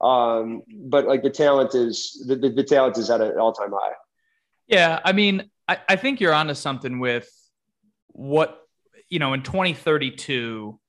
[0.02, 3.72] Um, but like the talent is the, the, the talent is at an all time
[3.72, 3.94] high.
[4.68, 7.30] Yeah, I mean, I, I think you're onto something with
[8.08, 8.60] what
[9.10, 10.80] you know in 2032.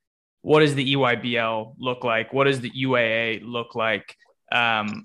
[0.41, 2.33] What does the EYBL look like?
[2.33, 4.17] What does the UAA look like?
[4.51, 5.05] Um,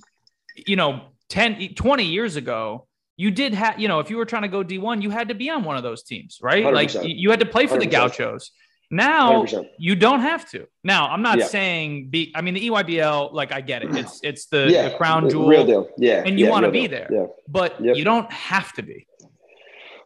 [0.55, 4.41] you know, 10, 20 years ago, you did have, you know, if you were trying
[4.43, 6.63] to go D1, you had to be on one of those teams, right?
[6.63, 6.73] 100%.
[6.73, 7.79] Like you had to play for 100%.
[7.81, 8.51] the Gauchos.
[8.89, 9.69] Now 100%.
[9.77, 10.67] you don't have to.
[10.83, 11.47] Now I'm not yeah.
[11.47, 12.31] saying be.
[12.33, 13.89] I mean the EYBL, like I get it.
[13.89, 13.97] Mm.
[13.97, 14.89] It's it's the, yeah.
[14.89, 15.89] the crown jewel, real deal.
[15.97, 16.91] Yeah, and you yeah, want to be deal.
[16.91, 17.07] there.
[17.11, 17.97] Yeah, but yep.
[17.97, 19.05] you don't have to be.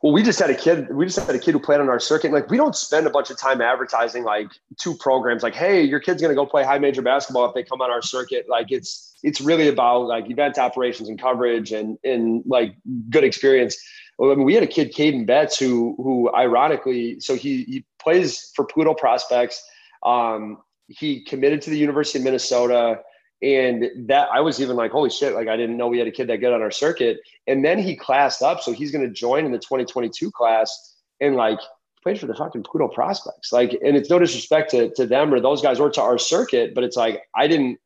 [0.01, 0.91] Well, we just had a kid.
[0.91, 2.31] We just had a kid who played on our circuit.
[2.31, 4.47] Like we don't spend a bunch of time advertising like
[4.79, 5.43] two programs.
[5.43, 8.01] Like, hey, your kid's gonna go play high major basketball if they come on our
[8.01, 8.47] circuit.
[8.49, 12.75] Like it's it's really about like event operations and coverage and and like
[13.11, 13.77] good experience.
[14.17, 17.85] Well, I mean, we had a kid, Caden Betts, who who ironically, so he he
[18.01, 19.63] plays for Pluto Prospects.
[20.03, 23.01] Um, he committed to the University of Minnesota.
[23.43, 26.11] And that I was even like, holy shit, like I didn't know we had a
[26.11, 27.19] kid that good on our circuit.
[27.47, 28.61] And then he classed up.
[28.61, 31.59] So he's going to join in the 2022 class and like
[32.03, 33.51] played for the fucking Pluto prospects.
[33.51, 36.75] Like, and it's no disrespect to, to them or those guys or to our circuit,
[36.75, 37.79] but it's like, I didn't,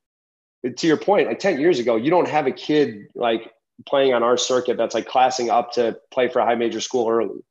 [0.78, 3.51] to your point, like 10 years ago, you don't have a kid like
[3.86, 7.10] playing on our circuit that's like classing up to play for a high major school
[7.10, 7.41] early.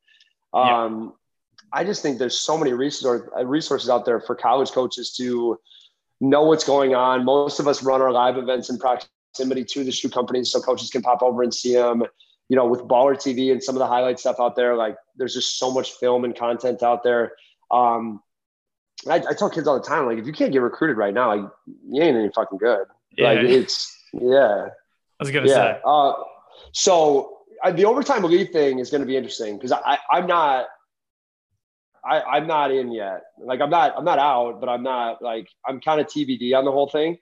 [0.53, 1.13] Um,
[1.73, 5.59] I just think there's so many resources resources out there for college coaches to
[6.21, 7.25] know what's going on.
[7.25, 10.89] Most of us run our live events in proximity to the shoe companies, so coaches
[10.89, 12.03] can pop over and see them.
[12.47, 15.33] You know, with Baller TV and some of the highlight stuff out there, like there's
[15.33, 17.33] just so much film and content out there.
[17.71, 18.21] Um,
[19.09, 21.35] I, I tell kids all the time, like if you can't get recruited right now,
[21.35, 21.51] like
[21.89, 22.85] you ain't any fucking good.
[23.17, 23.29] Yeah.
[23.29, 24.67] Like it's yeah.
[25.19, 25.53] I was gonna yeah.
[25.53, 25.79] say.
[25.83, 26.13] Uh,
[26.71, 30.67] so uh, the overtime elite thing is going to be interesting because I, I'm not
[32.05, 33.23] I, I'm not in yet.
[33.43, 36.65] Like I'm not I'm not out, but I'm not like I'm kind of TBD on
[36.65, 37.17] the whole thing.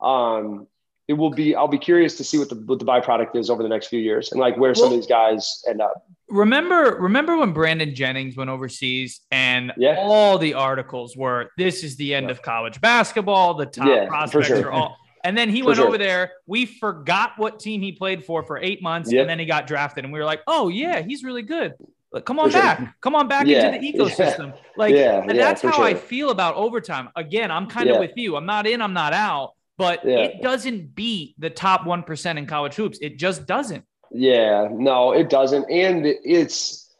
[0.00, 0.66] Um,
[1.06, 3.62] it will be I'll be curious to see what the what the byproduct is over
[3.62, 6.06] the next few years and like where well, some of these guys end up.
[6.28, 9.96] Remember remember when Brandon Jennings went overseas and yeah.
[9.98, 12.32] all the articles were this is the end yeah.
[12.32, 14.66] of college basketball, the top yeah, prospects sure.
[14.66, 15.88] are all and then he for went sure.
[15.88, 16.32] over there.
[16.46, 19.22] We forgot what team he played for for eight months, yep.
[19.22, 21.74] and then he got drafted, and we were like, "Oh yeah, he's really good."
[22.20, 22.60] Come on sure.
[22.60, 23.66] back, come on back Yeah.
[23.74, 24.56] into the ecosystem.
[24.76, 27.08] Like, Yeah, and that's how I feel about overtime.
[27.16, 28.00] Again, I'm kind of Yeah.
[28.00, 28.36] with you.
[28.36, 30.18] I'm not in, I'm not out, but Yeah.
[30.18, 32.98] it doesn't beat the top 1% in college hoops.
[33.00, 33.84] It just doesn't.
[34.12, 35.68] Yeah, no, it doesn't.
[35.70, 36.94] And it's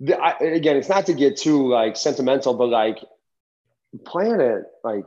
[0.00, 2.98] the, I, again, it's not to get too like sentimental, but like
[4.04, 5.06] playing at like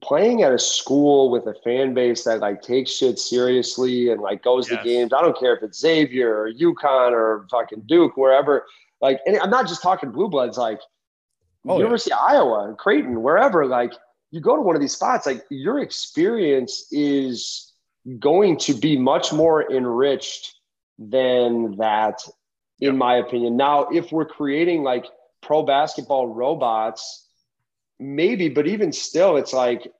[0.00, 4.42] playing at a school with a fan base that like takes shit seriously and like
[4.42, 4.78] goes Yes.
[4.82, 5.12] to games.
[5.12, 8.66] I don't care if it's Xavier or UConn or fucking Duke, wherever.
[9.00, 10.56] Like, and I'm not just talking blue bloods.
[10.58, 10.80] Like
[11.68, 11.84] Oh, yeah.
[11.84, 13.66] University of Iowa, Creighton, wherever.
[13.66, 13.92] Like
[14.30, 17.72] you go to one of these spots, like your experience is
[18.18, 20.54] going to be much more enriched
[20.98, 22.22] than that,
[22.80, 23.56] in my opinion.
[23.56, 25.04] Now, if we're creating like
[25.42, 27.26] pro basketball robots,
[28.00, 29.92] maybe, but even still, it's like,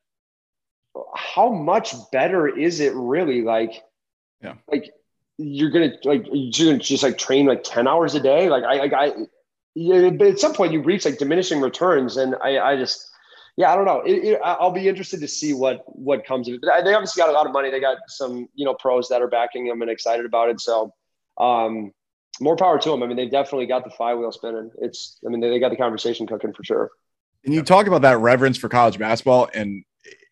[1.15, 3.43] how much better is it really?
[3.43, 3.83] Like,
[4.43, 4.55] Yeah.
[4.69, 4.91] like
[5.39, 8.49] you're gonna like you're gonna just like train like 10 hours a day.
[8.51, 9.13] Like I like I
[9.75, 13.09] yeah, but at some point you reach like diminishing returns, and I, I just,
[13.57, 14.01] yeah, I don't know.
[14.01, 16.61] It, it, I'll be interested to see what what comes of it.
[16.63, 17.71] But they obviously got a lot of money.
[17.71, 20.61] They got some, you know, pros that are backing them and excited about it.
[20.61, 20.93] So,
[21.39, 21.93] um,
[22.41, 23.03] more power to them.
[23.03, 24.71] I mean, they definitely got the flywheel spinning.
[24.81, 26.91] It's, I mean, they, they got the conversation cooking for sure.
[27.45, 29.85] And you talk about that reverence for college basketball, and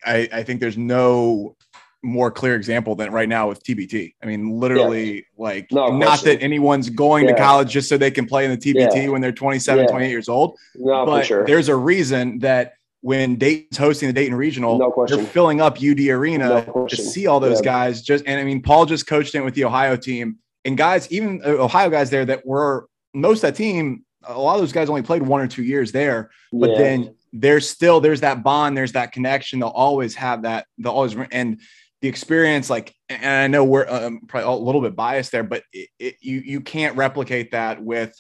[0.04, 1.56] I, I think there's no
[2.02, 4.14] more clear example than right now with TBT.
[4.22, 8.26] I mean, literally, like, No not that anyone's going to college just so they can
[8.26, 9.08] play in the TBT Yeah.
[9.08, 9.90] when they're 27, Yeah.
[9.90, 10.56] 28 years old.
[10.76, 11.44] No, but sure.
[11.44, 16.08] there's a reason that when Dayton's hosting the Dayton Regional, No they're filling up UD
[16.08, 17.64] Arena No to see all those Yeah.
[17.64, 18.02] guys.
[18.02, 21.40] Just and I mean, Paul just coached in with the Ohio team, and guys, even
[21.44, 24.04] uh, Ohio guys there that were most of that team.
[24.24, 26.78] A lot of those guys only played one or two years there, but Yeah.
[26.78, 29.60] then there's still there's that bond, there's that connection.
[29.60, 30.66] They'll always have that.
[30.78, 31.60] They'll always and
[32.00, 35.62] the experience, like, and I know we're um, probably a little bit biased there, but
[35.72, 38.14] it, it, you you can't replicate that with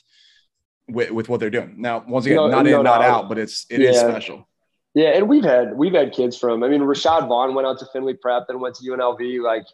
[0.88, 2.04] with, with what they're doing now.
[2.06, 3.24] Once again, No, not in, no not doubt.
[3.24, 4.08] out, but it's it is Yeah.
[4.08, 4.48] special.
[4.94, 6.62] Yeah, and we've had we've had kids from.
[6.64, 9.42] I mean, Rashad Vaughn went out to Findlay Prep, then went to UNLV.
[9.42, 9.64] Like,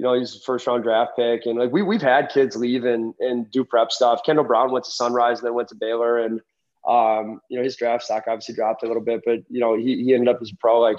[0.00, 2.86] you know, he's a first round draft pick, and like we we've had kids leave
[2.86, 4.22] and and do prep stuff.
[4.24, 6.40] Kendall Brown went to Sunrise, and then went to Baylor, and
[6.88, 10.02] um, you know, his draft stock obviously dropped a little bit, but you know, he
[10.02, 10.80] he ended up as a pro.
[10.80, 10.96] Like,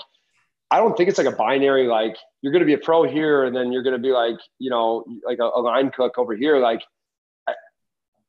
[0.69, 1.87] I don't think it's like a binary.
[1.87, 4.37] Like, you're going to be a pro here, and then you're going to be like,
[4.59, 6.59] you know, like a, a line cook over here.
[6.59, 6.83] Like,
[7.47, 7.53] I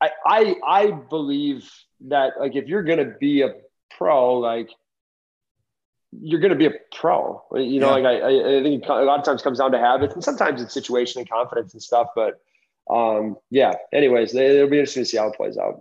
[0.01, 1.71] I I, I believe
[2.09, 3.53] that like if you're going to be a
[3.91, 4.71] pro, like
[6.21, 7.43] you're going to be a pro.
[7.55, 8.09] You know, Yeah.
[8.09, 10.75] like I, I think a lot of times comes down to habits, and sometimes it's
[10.75, 12.09] situation and confidence and stuff.
[12.15, 12.41] But
[12.91, 13.73] um, yeah.
[13.93, 15.81] Anyways, it'll be interesting to see how it plays out.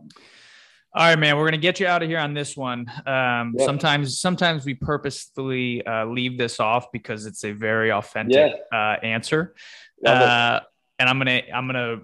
[0.93, 1.37] All right, man.
[1.37, 2.85] We're gonna get you out of here on this one.
[3.05, 3.65] Um, Yeah.
[3.65, 9.55] Sometimes, sometimes we purposefully uh, leave this off because it's a very authentic uh, answer.
[10.05, 10.59] Uh,
[10.99, 12.01] and I'm gonna, I'm gonna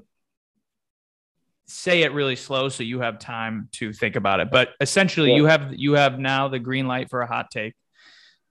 [1.68, 4.50] say it really slow so you have time to think about it.
[4.52, 5.36] But essentially, Yeah.
[5.36, 7.74] you have, you have now the green light for a hot take.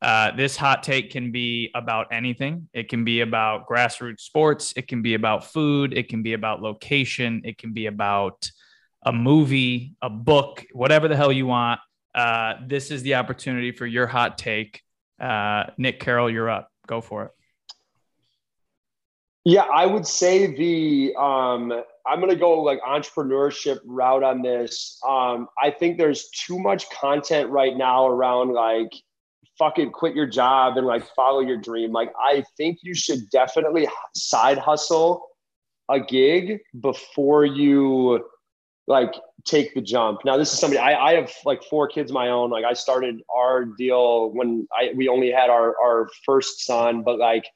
[0.02, 2.68] Uh, this hot take can be about anything.
[2.72, 4.74] It can be about grassroots sports.
[4.76, 5.96] It can be about food.
[5.96, 7.42] It can be about location.
[7.44, 8.50] It can be about
[9.04, 11.80] a movie, a book, whatever the hell you want.
[12.14, 14.82] Uh, this is the opportunity for your hot take.
[15.20, 16.70] Uh, Nick Carroll, you're up.
[16.86, 17.30] Go for it.
[19.44, 21.72] Yeah, I would say the um,
[22.04, 24.98] I'm gonna go like entrepreneurship route on this.
[25.08, 28.90] Um, I think there's too much content right now around like
[29.58, 31.92] fucking quit your job and like follow your dream.
[31.92, 35.26] Like I think you should definitely side hustle
[35.88, 38.24] a gig before you
[38.86, 39.14] like
[39.44, 40.24] take the jump.
[40.24, 42.50] Now this is somebody I, I have like four kids my own.
[42.50, 47.18] Like I started our deal when I we only had our our first son, but
[47.18, 47.46] like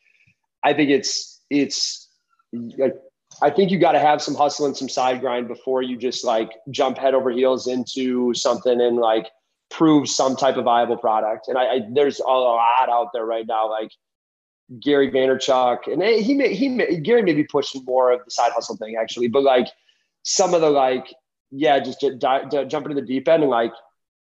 [0.64, 2.08] I think it's it's
[2.52, 2.94] like
[3.42, 6.24] I think you got to have some hustle and some side grind before you just
[6.24, 9.26] like jump head over heels into something and like
[9.70, 11.48] prove some type of viable product.
[11.48, 13.90] And I, I there's a lot out there right now, like
[14.80, 18.30] Gary Vaynerchuk, and eh, he may he may, Gary may be pushing more of the
[18.30, 19.68] side hustle thing actually, but like
[20.22, 21.12] some of the like
[21.50, 23.72] yeah, just j- j- jump into the deep end and like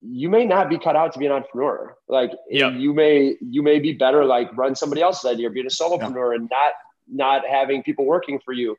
[0.00, 1.96] you may not be cut out to be an entrepreneur.
[2.08, 2.70] Like Yeah.
[2.70, 6.48] you may you may be better like run somebody else's idea, being a solopreneur and
[6.50, 6.72] not
[7.08, 8.76] not having people working for you.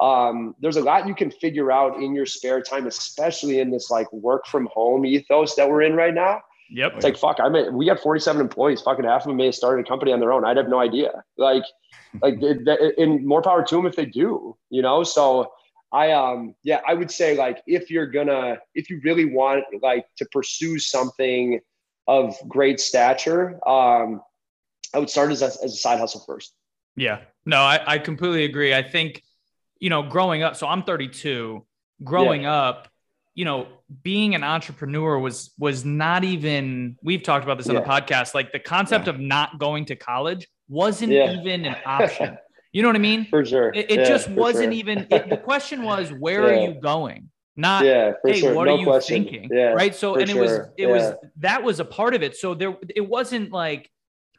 [0.00, 3.90] Um, there's a lot you can figure out in your spare time, especially in this
[3.90, 6.40] like work from home ethos that we're in right now.
[6.70, 6.92] Yep.
[6.96, 7.38] It's like fuck.
[7.40, 8.82] I mean, we got 47 employees.
[8.82, 10.44] Fucking half of them may have started a company on their own.
[10.44, 11.10] I'd have no idea.
[11.36, 11.64] Like,
[12.22, 12.38] like,
[12.98, 14.56] and more power to them if they do.
[14.70, 15.02] You know.
[15.02, 15.50] So
[15.92, 20.06] I um yeah, I would say like if you're gonna if you really want like
[20.18, 21.60] to pursue something
[22.08, 24.22] of great stature, um,
[24.94, 26.54] I would start as a, as a side hustle first.
[26.96, 27.20] Yeah.
[27.44, 28.74] No, I, I completely agree.
[28.74, 29.22] I think,
[29.80, 31.64] you know, growing up, so I'm 32,
[32.02, 32.88] growing up,
[33.34, 33.68] you know,
[34.02, 36.96] being an entrepreneur was was not even.
[37.02, 37.82] We've talked about this on Yeah.
[37.82, 38.34] the podcast.
[38.34, 41.32] Like the concept of not going to college wasn't Yeah.
[41.34, 42.36] even an option.
[42.72, 43.24] You know what I mean?
[43.26, 43.72] for sure.
[43.72, 44.72] It, it Yeah, just wasn't sure.
[44.72, 45.06] even.
[45.10, 46.58] It, the question was, where Yeah.
[46.60, 47.30] are you going?
[47.56, 48.54] Not Yeah, hey, sure.
[48.54, 49.24] what no are you question.
[49.24, 49.48] thinking?
[49.52, 49.94] Yeah, right.
[49.94, 50.72] So, and it was, sure.
[50.76, 52.36] it was, that was a part of it.
[52.36, 53.90] So there, it wasn't like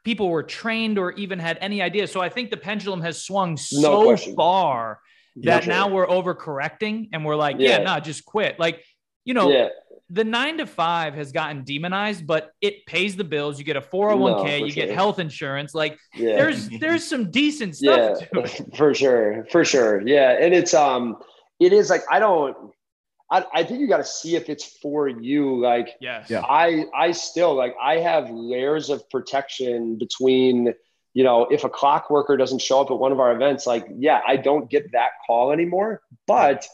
[0.06, 2.08] people were trained or even had any idea.
[2.08, 4.36] So I think the pendulum has swung so question.
[4.36, 5.00] far
[5.38, 7.84] that For now we're overcorrecting and we're like, yeah, Yeah.
[7.84, 8.60] nah, just quit.
[8.60, 8.84] Like,
[9.26, 9.70] you know, yeah,
[10.10, 13.60] the nine to five has gotten demonized, but it pays the bills.
[13.60, 15.76] You get a 401k, No, for you get health insurance.
[15.76, 16.36] Like yeah.
[16.36, 18.76] there's, there's some decent yeah, stuff to it.
[18.76, 20.06] for sure, for sure.
[20.08, 21.18] Yeah, and it's um,
[21.60, 22.56] it is like I don't.
[23.32, 25.62] I, I think you got to see if it's for you.
[25.62, 26.32] Like Yes.
[26.32, 26.42] Yeah.
[26.42, 30.74] I I still like I have layers of protection between
[31.14, 33.88] you know if a clock worker doesn't show up at one of our events like
[33.98, 36.02] yeah I don't get that call anymore.
[36.28, 36.68] But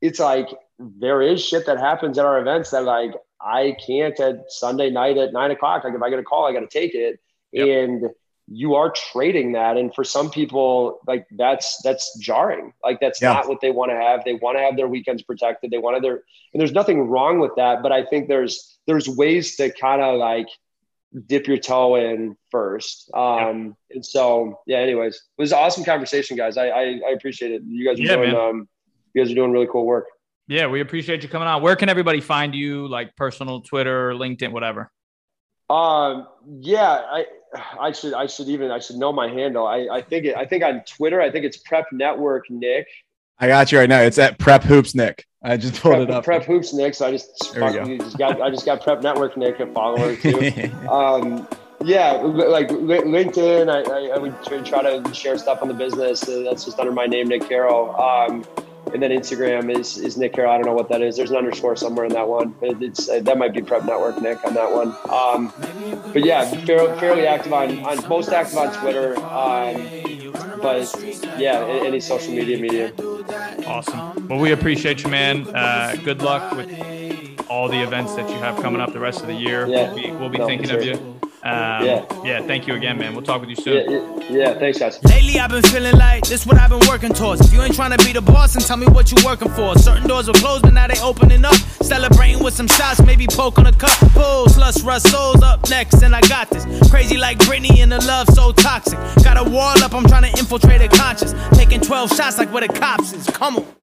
[0.00, 4.50] it's like there is shit that happens at our events that like I can't at
[4.52, 6.94] Sunday night at nine o'clock like if I get a call I got to take
[6.94, 7.18] it.
[7.52, 7.68] Yep.
[7.68, 8.10] and
[8.48, 9.76] you are trading that.
[9.76, 12.72] And for some people like that's that's jarring.
[12.82, 13.32] Like that's Yeah.
[13.34, 14.24] not what they want to have.
[14.24, 15.70] They want to have their weekends protected.
[15.70, 16.22] They want to their
[16.52, 17.82] and there's nothing wrong with that.
[17.82, 20.48] But i think there's there's ways to kind of like
[21.26, 26.36] dip your toe in first um and so yeah anyways it was an awesome conversation
[26.36, 28.40] guys i i, I appreciate it you guys are Yeah, doing man.
[28.48, 28.68] um
[29.12, 30.06] you guys are doing really cool work
[30.48, 30.66] Yeah.
[30.68, 31.62] We appreciate you coming on.
[31.62, 32.88] Where can everybody find you?
[32.88, 34.90] Like personal Twitter, LinkedIn, whatever.
[35.70, 36.26] Um,
[36.60, 37.26] yeah, I,
[37.80, 39.66] I should, I should even, I should know my handle.
[39.66, 42.86] I, I think it, I think on Twitter, I think it's Prep Network Nick.
[43.42, 44.00] I got you right now.
[44.00, 45.26] It's at Prep Hoops Nick.
[45.42, 46.24] I just pulled Prep, it up.
[46.24, 46.94] Prep Hoops Nick.
[46.94, 47.98] So I just, go.
[47.98, 50.52] just got, I just got Prep Network Nick a follower too.
[50.88, 51.48] um,
[51.84, 56.22] yeah, like LinkedIn, I, I, I would try try to share stuff on the business.
[56.28, 58.00] Uh, that's just under my name, Nick Carroll.
[58.00, 58.44] Um,
[58.94, 60.52] and then Instagram is is Nick Carroll.
[60.52, 61.16] I don't know what that is.
[61.16, 62.54] There's an underscore somewhere in that one.
[62.60, 64.94] But it's uh, that might be Prep Network Nick on that one.
[65.10, 65.52] Um,
[66.12, 69.16] but yeah, fairly, fairly active on, on most active on Twitter.
[69.16, 70.21] Um,
[70.62, 72.92] but yeah, any social media medium.
[73.66, 74.28] Awesome.
[74.28, 75.46] Well, we appreciate you, man.
[75.54, 76.70] Uh, good luck with
[77.48, 79.66] all the events that you have coming up the rest of the year.
[79.66, 79.92] Yeah.
[79.92, 81.20] We'll be, we'll be No, thinking of you.
[81.44, 82.04] Um, Yeah.
[82.24, 82.42] yeah.
[82.42, 83.14] Thank you again, man.
[83.14, 83.90] We'll talk with you soon.
[83.90, 85.02] yeah, yeah, thanks guys.
[85.04, 87.40] Lately I've been feeling like this what I've been working towards.
[87.46, 89.76] If you ain't trying to be the boss, and tell me what you working for.
[89.78, 91.54] Certain doors were closed, but now they opening up.
[91.82, 93.90] Celebrating with some shots, maybe poke on a cup.
[94.12, 96.64] Pulls, lust, rust, souls up next, and I got this.
[96.90, 98.98] Crazy like Britney and the love so toxic.
[99.24, 101.34] Got a wall up, I'm trying to infiltrate a conscious.
[101.52, 103.26] Taking 12 shots like where the cops is.
[103.26, 103.81] Come on.